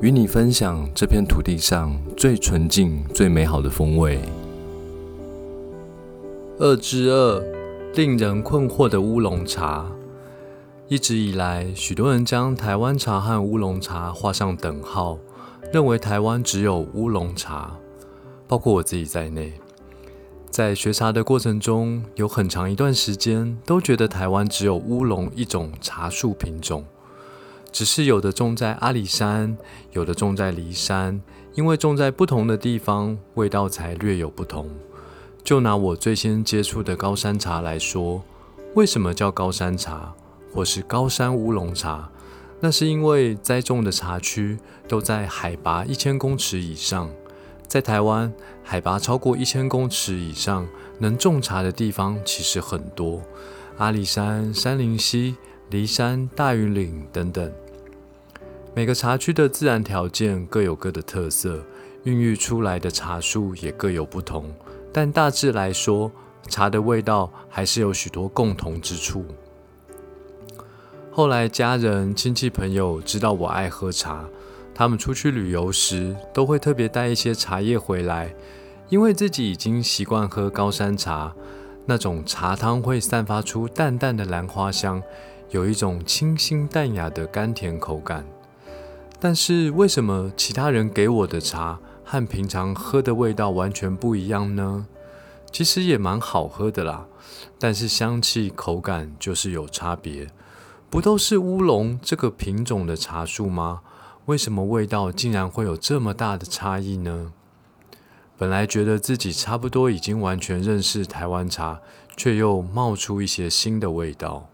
[0.00, 4.18] 与你分享这片土地上最纯净、最美好的风味。
[6.58, 7.40] 二之二，
[7.94, 9.86] 令人困惑的乌龙茶。
[10.88, 15.16] 一直以来，许多人将台湾茶和乌龙茶画上等号，
[15.72, 17.76] 认为台湾只有乌龙茶，
[18.48, 19.52] 包括我自己在内。
[20.50, 26.84] 在学茶的过程中，有很长一段时间都觉得台湾只有乌龙一种茶树品种。
[27.74, 29.58] 只是有的种在阿里山，
[29.90, 31.20] 有的种在梨山，
[31.54, 34.70] 因为种在不同的地方，味道才略有不同。
[35.42, 38.22] 就拿我最先接触的高山茶来说，
[38.76, 40.14] 为什么叫高山茶，
[40.52, 42.08] 或是高山乌龙茶？
[42.60, 47.10] 那是因为栽种的茶区都在海拔一千公尺以上。
[47.66, 48.32] 在台湾，
[48.62, 50.68] 海拔超过一千公尺以上
[51.00, 53.20] 能种茶的地方其实很多，
[53.78, 55.34] 阿里山、山林溪、
[55.70, 57.52] 梨山、大云岭等等。
[58.76, 61.64] 每个茶区的自然条件各有各的特色，
[62.02, 64.52] 孕育出来的茶树也各有不同，
[64.92, 66.10] 但大致来说，
[66.48, 69.24] 茶的味道还是有许多共同之处。
[71.12, 74.24] 后来，家人、亲戚、朋友知道我爱喝茶，
[74.74, 78.34] 他们出去旅游时都会特别带一些茶叶回来，
[78.88, 81.32] 因为自己已经习惯喝高山茶，
[81.86, 85.00] 那种茶汤会散发出淡淡的兰花香，
[85.50, 88.26] 有一种清新淡雅的甘甜口感。
[89.24, 94.86] 但是为什么其他人给我的茶和平常喝的味道完全不一样呢？
[95.50, 97.06] 其实也蛮好喝的啦，
[97.58, 100.26] 但是香气口感就是有差别。
[100.90, 103.80] 不都是乌龙这个品种的茶树吗？
[104.26, 107.32] 为什么味道竟然会有这么大的差异呢？
[108.36, 111.80] 本来觉得自己差不多已经完全认识台湾茶，
[112.14, 114.50] 却又冒出一些新的味道。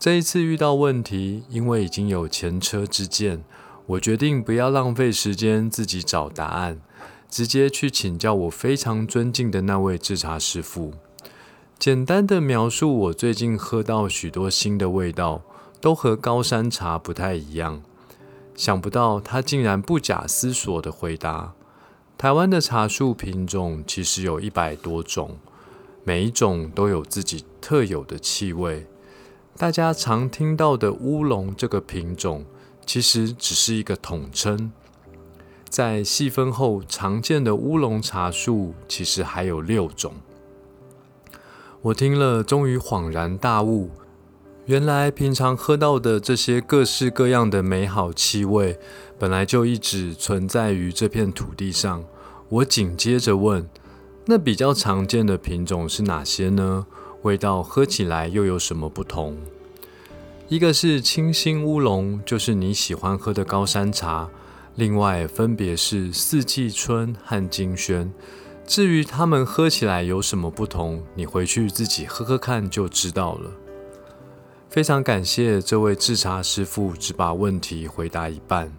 [0.00, 3.42] 这一次遇到问题，因为已经有前车之鉴，
[3.84, 6.80] 我决定不要浪费时间自己找答案，
[7.28, 10.92] 直接去请教我非常尊敬的那位制茶师傅。
[11.80, 15.42] 简单的描述我最近喝到许多新的味道，
[15.80, 17.82] 都和高山茶不太一样。
[18.54, 21.54] 想不到他竟然不假思索的回答：
[22.16, 25.38] 台湾的茶树品种其实有一百多种，
[26.04, 28.86] 每一种都有自己特有的气味。
[29.58, 32.44] 大家常听到的乌龙这个品种，
[32.86, 34.70] 其实只是一个统称。
[35.68, 40.14] 在细分后，常见的乌龙茶树其实还有六种。
[41.82, 43.90] 我听了，终于恍然大悟，
[44.66, 48.78] 原来平常喝到的这些各式各样的美好气味，
[49.18, 52.04] 本来就一直存在于这片土地上。
[52.48, 53.68] 我紧接着问：
[54.26, 56.86] 那比较常见的品种是哪些呢？
[57.22, 59.36] 味道喝起来又有什么不同？
[60.48, 64.30] 一个是清新乌龙，就是你喜欢喝的高山茶；
[64.76, 68.12] 另外分别是四季春和金萱。
[68.66, 73.50] 至于它们喝起来有什么不同，你回去自己喝喝看就知道了。
[74.70, 78.70] 非常感谢这位制茶师傅，只把问题回答一半，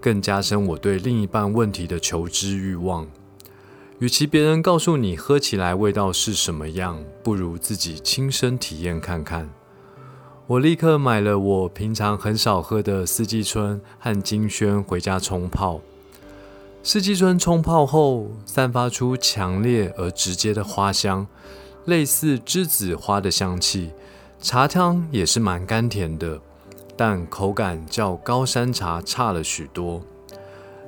[0.00, 3.08] 更加深我对另一半问题的求知欲望。
[4.02, 9.48] 与其别人告诉你喝起来味道是什么样，不如自己亲身体验看看。
[10.48, 15.80] 我立刻买了我平常很少喝的四季春和金萱回家冲泡。
[16.82, 21.24] 四季春冲泡后，散发出强烈而直接的花香，
[21.84, 23.92] 类似栀子花的香气。
[24.40, 26.40] 茶汤也是蛮甘甜的，
[26.96, 30.02] 但口感较高山茶差了许多。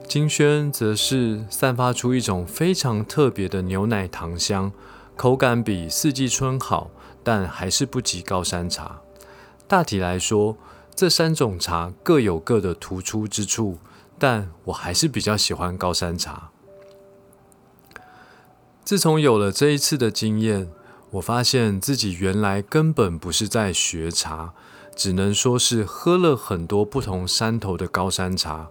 [0.07, 4.71] 金萱则是散发出一种非常特别的牛奶糖香，
[5.17, 6.91] 口感比四季春好，
[7.25, 9.01] 但还是不及高山茶。
[9.67, 10.57] 大体来说，
[10.95, 13.79] 这三种茶各有各的突出之处，
[14.19, 16.51] 但我还是比较喜欢高山茶。
[18.85, 20.71] 自从有了这一次的经验，
[21.13, 24.53] 我发现自己原来根本不是在学茶，
[24.95, 28.69] 只能说是喝了很多不同山头的高山茶。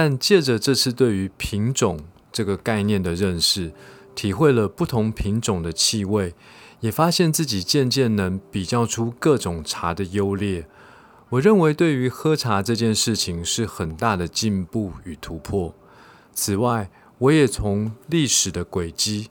[0.00, 1.98] 但借着这次对于品种
[2.30, 3.72] 这个概念的认识，
[4.14, 6.34] 体会了不同品种的气味，
[6.78, 10.68] 也发现自己渐渐能比较出各种茶的优劣。
[11.30, 15.74] 我认为对于喝茶这件事情是很大的进步与突破。
[16.32, 19.30] 此外，我也从历史的轨迹，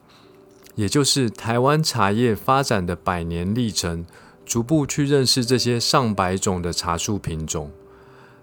[0.76, 4.06] 也就是台湾茶叶发展的百年历程，
[4.46, 7.72] 逐步去认识这些上百种的茶树品种。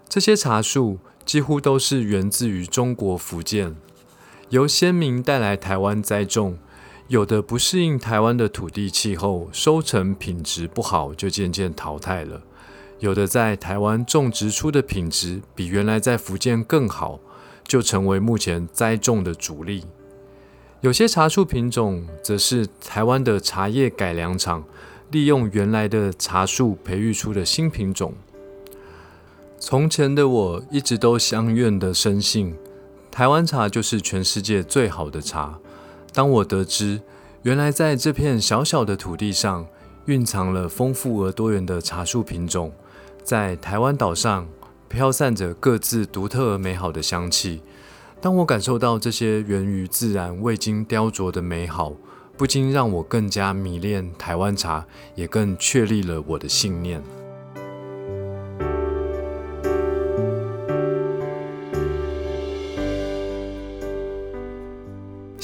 [0.09, 3.75] 这些茶树几乎都是源自于中国福建，
[4.49, 6.57] 由先民带来台湾栽种。
[7.07, 12.41] 有的不适应台湾的土地气候，收成品质不好，就渐渐淘汰了；
[12.99, 17.19] 有的在台湾种植出的品质比原来在福建更好，
[17.67, 19.83] 就成为目前栽种的主力。
[20.81, 24.63] 有些茶树品种，则是台湾的茶叶改良厂
[25.11, 28.13] 利用原来的茶树培育出的新品种。
[29.67, 32.55] 从前的我一直都相愿的深信，
[33.09, 35.57] 台湾茶就是全世界最好的茶。
[36.13, 37.01] 当我得知，
[37.41, 39.65] 原来在这片小小的土地上，
[40.05, 42.71] 蕴藏了丰富而多元的茶树品种，
[43.23, 44.47] 在台湾岛上
[44.87, 47.63] 飘散着各自独特而美好的香气。
[48.21, 51.93] 当我感受到这些源于自然、未经雕琢的美好，
[52.37, 54.85] 不禁让我更加迷恋台湾茶，
[55.15, 57.01] 也更确立了我的信念。